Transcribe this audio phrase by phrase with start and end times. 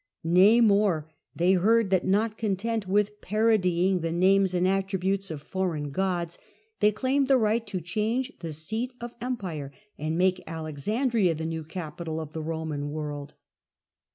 [0.23, 5.91] Nay, more, they heard that not content with parodying the names and attributes ol foreign
[5.91, 6.39] gods,
[6.79, 11.63] they claimed the right to change the seat ol empire and make Alexandria the new
[11.63, 13.35] capital of the Roman world.